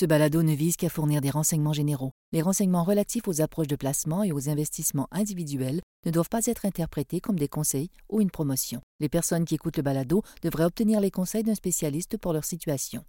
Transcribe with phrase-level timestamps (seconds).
[0.00, 2.12] Ce balado ne vise qu'à fournir des renseignements généraux.
[2.32, 6.64] Les renseignements relatifs aux approches de placement et aux investissements individuels ne doivent pas être
[6.64, 8.80] interprétés comme des conseils ou une promotion.
[9.00, 13.04] Les personnes qui écoutent le balado devraient obtenir les conseils d'un spécialiste pour leur situation.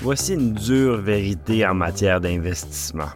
[0.00, 3.12] Voici une dure vérité en matière d'investissement.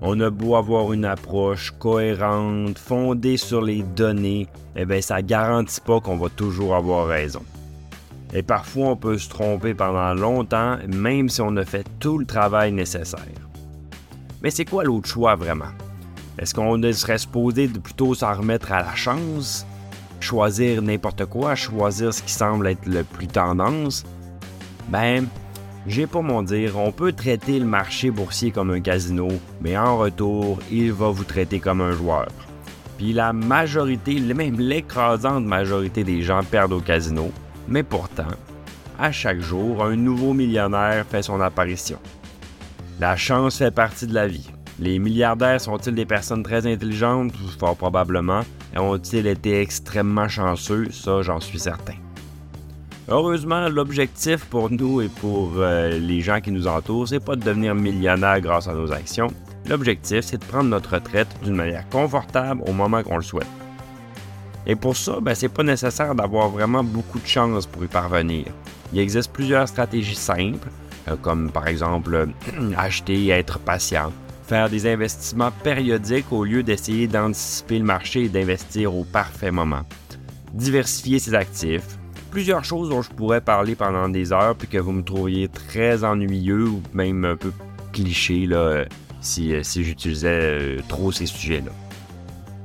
[0.00, 4.46] On a beau avoir une approche cohérente, fondée sur les données,
[4.76, 7.42] eh bien, ça ne garantit pas qu'on va toujours avoir raison.
[8.34, 12.26] Et parfois, on peut se tromper pendant longtemps, même si on a fait tout le
[12.26, 13.20] travail nécessaire.
[14.42, 15.72] Mais c'est quoi l'autre choix vraiment?
[16.38, 19.66] Est-ce qu'on serait supposé de plutôt s'en remettre à la chance?
[20.20, 24.04] Choisir n'importe quoi, choisir ce qui semble être le plus tendance?
[24.88, 25.26] Ben,
[25.86, 29.28] j'ai pas mon dire, on peut traiter le marché boursier comme un casino,
[29.60, 32.28] mais en retour, il va vous traiter comme un joueur.
[32.98, 37.30] Puis la majorité, même l'écrasante majorité des gens perdent au casino,
[37.68, 38.32] mais pourtant,
[38.98, 41.98] à chaque jour, un nouveau millionnaire fait son apparition.
[42.98, 44.50] La chance fait partie de la vie.
[44.80, 47.32] Les milliardaires sont-ils des personnes très intelligentes?
[47.58, 48.40] Fort probablement.
[48.76, 50.90] Ont-ils été extrêmement chanceux?
[50.90, 51.94] Ça, j'en suis certain.
[53.08, 57.42] Heureusement, l'objectif pour nous et pour euh, les gens qui nous entourent, c'est pas de
[57.42, 59.28] devenir millionnaire grâce à nos actions.
[59.68, 63.46] L'objectif, c'est de prendre notre retraite d'une manière confortable au moment qu'on le souhaite.
[64.68, 68.44] Et pour ça, ben, c'est pas nécessaire d'avoir vraiment beaucoup de chance pour y parvenir.
[68.92, 70.68] Il existe plusieurs stratégies simples,
[71.08, 72.28] euh, comme par exemple
[72.76, 74.12] acheter et être patient,
[74.46, 79.82] faire des investissements périodiques au lieu d'essayer d'anticiper le marché et d'investir au parfait moment,
[80.52, 81.98] diversifier ses actifs,
[82.30, 86.04] plusieurs choses dont je pourrais parler pendant des heures puis que vous me trouviez très
[86.04, 87.52] ennuyeux ou même un peu
[87.92, 88.84] cliché là,
[89.22, 91.72] si, euh, si j'utilisais euh, trop ces sujets-là.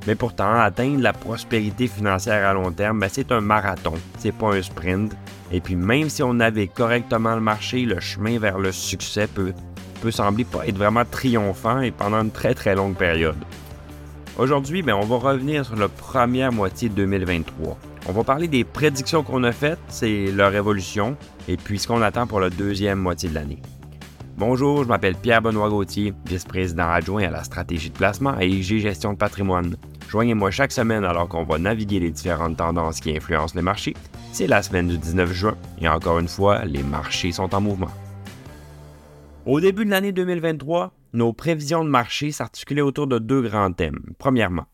[0.06, 4.54] Mais pourtant, atteindre la prospérité financière à long terme, ben, c'est un marathon, c'est pas
[4.54, 5.16] un sprint.
[5.50, 9.54] Et puis même si on avait correctement le marché, le chemin vers le succès peut,
[10.02, 13.36] peut sembler pas être vraiment triomphant et pendant une très très longue période.
[14.36, 17.78] Aujourd'hui, ben, on va revenir sur la première moitié de 2023.
[18.06, 21.16] On va parler des prédictions qu'on a faites, c'est leur évolution,
[21.48, 23.62] et puis ce qu'on attend pour la deuxième moitié de l'année.
[24.36, 29.12] Bonjour, je m'appelle Pierre-Benoît Gauthier, vice-président adjoint à la stratégie de placement et IG Gestion
[29.12, 29.76] de patrimoine.
[30.14, 33.94] Joignez-moi chaque semaine alors qu'on va naviguer les différentes tendances qui influencent le marché.
[34.30, 37.90] C'est la semaine du 19 juin et encore une fois, les marchés sont en mouvement.
[39.44, 43.98] Au début de l'année 2023, nos prévisions de marché s'articulaient autour de deux grands thèmes.
[44.16, 44.66] Premièrement,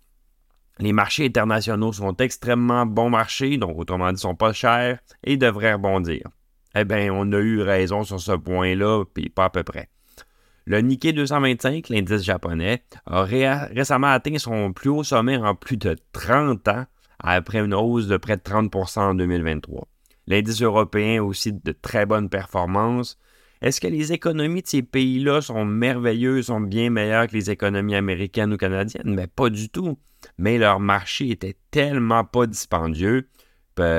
[0.79, 5.73] les marchés internationaux sont extrêmement bons marchés, donc autrement dit, sont pas chers et devraient
[5.73, 6.29] rebondir.
[6.75, 9.89] Eh bien, on a eu raison sur ce point-là, puis pas à peu près.
[10.67, 15.97] Le Nikkei 225, l'indice japonais, a récemment atteint son plus haut sommet en plus de
[16.13, 16.85] 30 ans,
[17.19, 19.89] après une hausse de près de 30% en 2023.
[20.27, 23.19] L'indice européen a aussi de très bonnes performances.
[23.63, 27.97] Est-ce que les économies de ces pays-là sont merveilleuses, sont bien meilleures que les économies
[27.97, 29.03] américaines ou canadiennes?
[29.07, 29.99] Mais ben, pas du tout.
[30.39, 33.29] Mais leur marché était tellement pas dispendieux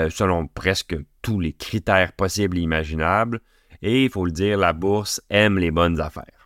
[0.10, 3.42] selon presque tous les critères possibles et imaginables.
[3.82, 6.41] Et il faut le dire, la bourse aime les bonnes affaires.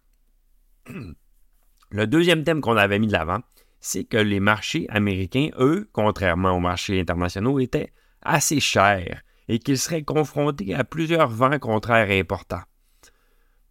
[1.92, 3.40] Le deuxième thème qu'on avait mis de l'avant,
[3.80, 9.78] c'est que les marchés américains, eux, contrairement aux marchés internationaux, étaient assez chers et qu'ils
[9.78, 12.64] seraient confrontés à plusieurs vents contraires importants.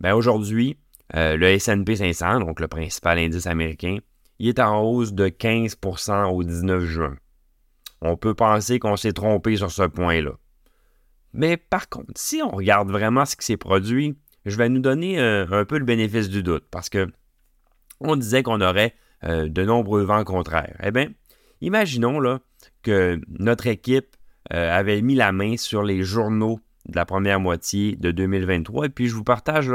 [0.01, 0.79] Ben aujourd'hui,
[1.17, 3.99] euh, le SP 500, donc le principal indice américain,
[4.39, 7.17] il est en hausse de 15% au 19 juin
[8.05, 10.33] on peut penser qu'on s'est trompé sur ce point-là.
[11.33, 15.21] Mais par contre, si on regarde vraiment ce qui s'est produit, je vais nous donner
[15.21, 17.09] euh, un, peu le bénéfice du doute parce que
[18.01, 18.95] on disait qu'on aurait
[19.25, 20.77] euh, de nombreux vents contraires.
[20.83, 21.09] Eh bien,
[21.61, 22.41] imaginons là,
[22.83, 24.17] que notre équipe
[24.53, 28.89] euh, avait mis la main sur les journaux de la première moitié de 2023 et
[28.91, 29.71] puis je vous partage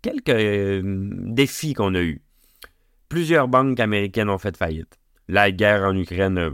[0.00, 0.82] quelques
[1.34, 2.22] défis qu'on a eus.
[3.08, 4.98] Plusieurs banques américaines ont fait faillite
[5.28, 6.52] la guerre en Ukraine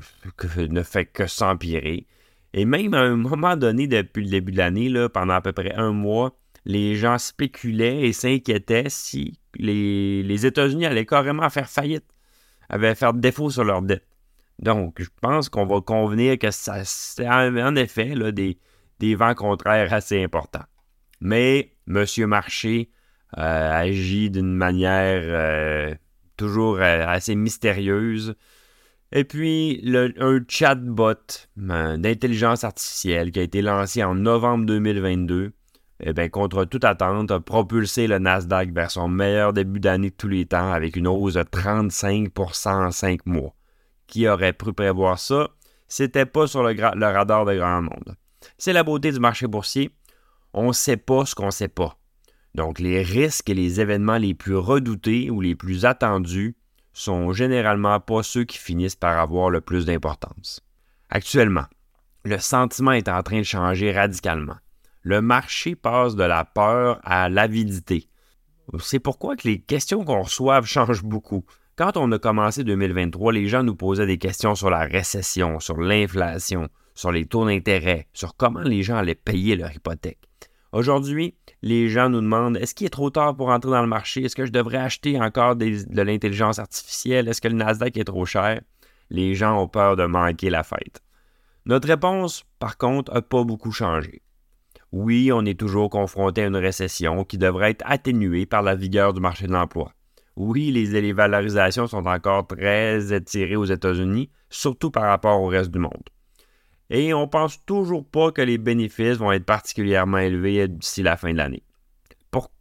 [0.57, 2.07] ne fait que s'empirer.
[2.53, 5.73] Et même à un moment donné, depuis le début de l'année, pendant à peu près
[5.75, 12.05] un mois, les gens spéculaient et s'inquiétaient si les, États-Unis allaient carrément faire faillite,
[12.69, 14.07] avaient faire défaut sur leur dette.
[14.59, 18.59] Donc, je pense qu'on va convenir que ça, c'est en effet des,
[18.99, 20.65] des vents contraires assez importants.
[21.21, 22.05] Mais M.
[22.27, 22.91] Marché
[23.39, 25.95] euh, agit d'une manière euh,
[26.37, 28.35] toujours euh, assez mystérieuse.
[29.13, 31.15] Et puis, le, un chatbot
[31.57, 35.53] d'intelligence artificielle qui a été lancé en novembre 2022,
[36.03, 40.15] eh bien, contre toute attente, a propulsé le Nasdaq vers son meilleur début d'année de
[40.15, 43.55] tous les temps avec une hausse de 35% en 5 mois.
[44.07, 45.51] Qui aurait pu prévoir ça?
[45.89, 48.17] C'était pas sur le, radar de grand monde.
[48.57, 49.91] C'est la beauté du marché boursier.
[50.55, 51.99] On ne sait pas ce qu'on ne sait pas.
[52.55, 56.57] Donc les risques et les événements les plus redoutés ou les plus attendus
[56.93, 60.61] sont généralement pas ceux qui finissent par avoir le plus d'importance.
[61.09, 61.67] Actuellement,
[62.25, 64.57] le sentiment est en train de changer radicalement.
[65.03, 68.09] Le marché passe de la peur à l'avidité.
[68.79, 71.45] C'est pourquoi les questions qu'on reçoit changent beaucoup.
[71.77, 75.79] Quand on a commencé 2023, les gens nous posaient des questions sur la récession, sur
[75.79, 80.29] l'inflation, sur les taux d'intérêt, sur comment les gens allaient payer leur hypothèque.
[80.73, 84.23] Aujourd'hui, les gens nous demandent est-ce qu'il est trop tard pour entrer dans le marché?
[84.25, 87.27] Est-ce que je devrais acheter encore de l'intelligence artificielle?
[87.27, 88.61] Est-ce que le Nasdaq est trop cher?
[89.09, 91.01] Les gens ont peur de manquer la fête.
[91.65, 94.23] Notre réponse, par contre, n'a pas beaucoup changé.
[94.93, 99.13] Oui, on est toujours confronté à une récession qui devrait être atténuée par la vigueur
[99.13, 99.93] du marché de l'emploi.
[100.37, 105.79] Oui, les valorisations sont encore très étirées aux États-Unis, surtout par rapport au reste du
[105.79, 106.09] monde.
[106.89, 111.33] Et on pense toujours pas que les bénéfices vont être particulièrement élevés d'ici la fin
[111.33, 111.63] de l'année.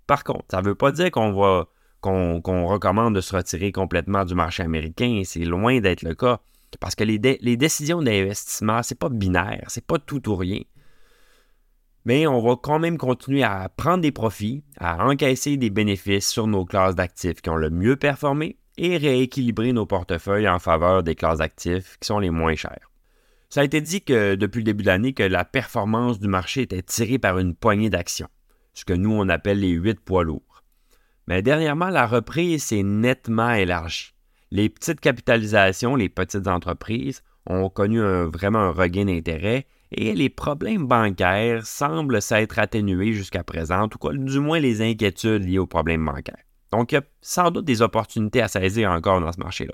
[0.10, 1.68] Par contre, ça ne veut pas dire qu'on va
[2.02, 5.22] qu'on recommande de se retirer complètement du marché américain.
[5.24, 6.40] C'est loin d'être le cas.
[6.80, 10.62] Parce que les, décisions d'investissement, c'est pas binaire, c'est pas tout ou rien.
[12.06, 16.48] Mais on va quand même continuer à prendre des profits, à encaisser des bénéfices sur
[16.48, 21.16] nos classes d'actifs qui ont le mieux performé et rééquilibrer nos portefeuilles en faveur des
[21.16, 22.90] classes d'actifs qui sont les moins chères.
[23.50, 26.62] Ça a été dit que depuis le début de l'année que la performance du marché
[26.62, 28.30] était tirée par une poignée d'actions,
[28.74, 30.63] ce que nous on appelle les huit poids lourds.
[31.28, 34.13] Mais dernièrement, la reprise s'est nettement élargie.
[34.52, 40.88] Les petites capitalisations, les petites entreprises ont connu vraiment un regain d'intérêt et les problèmes
[40.88, 46.06] bancaires semblent s'être atténués jusqu'à présent, ou tout du moins les inquiétudes liées aux problèmes
[46.06, 46.44] bancaires.
[46.72, 49.74] Donc, il y a sans doute des opportunités à saisir encore dans ce marché-là.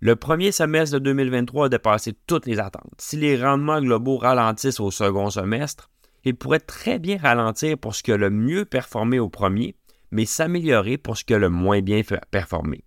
[0.00, 2.92] Le premier semestre de 2023 a dépassé toutes les attentes.
[2.98, 5.90] Si les rendements globaux ralentissent au second semestre,
[6.24, 9.74] ils pourraient très bien ralentir pour ce qui a le mieux performé au premier,
[10.10, 12.84] mais s'améliorer pour ce qui a le moins bien performé.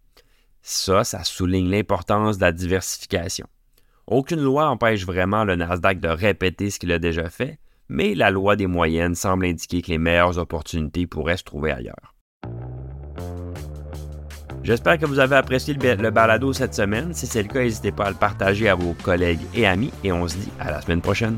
[0.61, 3.47] Ça, ça souligne l'importance de la diversification.
[4.07, 7.59] Aucune loi empêche vraiment le Nasdaq de répéter ce qu'il a déjà fait,
[7.89, 12.15] mais la loi des moyennes semble indiquer que les meilleures opportunités pourraient se trouver ailleurs.
[14.63, 17.13] J'espère que vous avez apprécié le, balado cette semaine.
[17.13, 20.11] Si c'est le cas, n'hésitez pas à le partager à vos collègues et amis et
[20.11, 21.37] on se dit à la semaine prochaine.